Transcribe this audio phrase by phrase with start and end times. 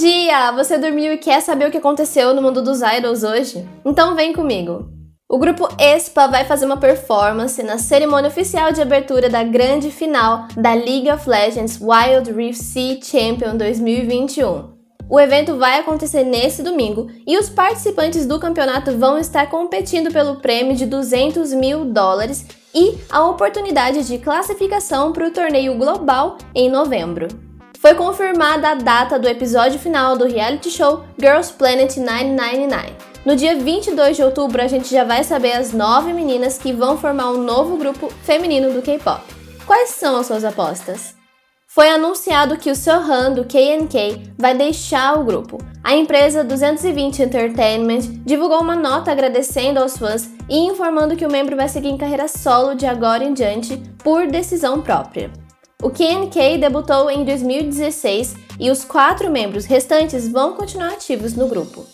[0.00, 0.50] dia!
[0.52, 3.68] Você dormiu e quer saber o que aconteceu no mundo dos idols hoje?
[3.84, 4.88] Então vem comigo!
[5.28, 10.48] O grupo Espa vai fazer uma performance na cerimônia oficial de abertura da grande final
[10.56, 14.80] da League of Legends Wild Rift Sea Champion 2021.
[15.08, 20.36] O evento vai acontecer nesse domingo e os participantes do campeonato vão estar competindo pelo
[20.36, 26.70] prêmio de 200 mil dólares e a oportunidade de classificação para o torneio global em
[26.70, 27.49] novembro.
[27.80, 32.92] Foi confirmada a data do episódio final do reality show Girls Planet 999.
[33.24, 36.98] No dia 22 de outubro, a gente já vai saber as nove meninas que vão
[36.98, 39.22] formar um novo grupo feminino do K-pop.
[39.66, 41.18] Quais são as suas apostas?
[41.72, 45.56] foi anunciado que o Sohan do KNK vai deixar o grupo.
[45.84, 51.54] A empresa 220 Entertainment divulgou uma nota agradecendo aos fãs e informando que o membro
[51.54, 55.30] vai seguir em carreira solo de agora em diante por decisão própria.
[55.82, 61.86] O KNK debutou em 2016 e os quatro membros restantes vão continuar ativos no grupo.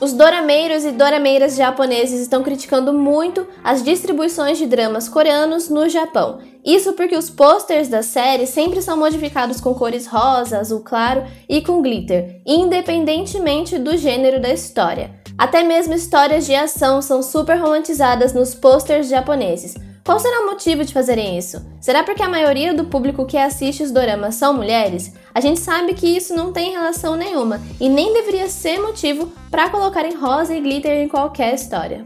[0.00, 6.38] Os dorameiros e dorameiras japoneses estão criticando muito as distribuições de dramas coreanos no Japão.
[6.64, 11.60] Isso porque os posters da série sempre são modificados com cores rosa, azul claro e
[11.60, 15.10] com glitter, independentemente do gênero da história.
[15.38, 19.74] Até mesmo histórias de ação são super romantizadas nos posters japoneses,
[20.06, 21.66] qual será o motivo de fazerem isso?
[21.80, 25.12] Será porque a maioria do público que assiste os doramas são mulheres?
[25.34, 29.68] A gente sabe que isso não tem relação nenhuma e nem deveria ser motivo para
[29.68, 32.04] colocarem rosa e glitter em qualquer história.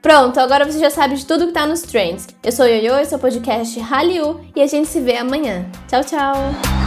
[0.00, 2.26] Pronto, agora você já sabe de tudo que tá nos trends.
[2.42, 5.66] Eu sou Yoyo, esse é o podcast Hallyu e a gente se vê amanhã.
[5.86, 6.83] Tchau, tchau!